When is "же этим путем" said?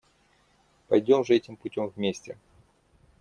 1.23-1.93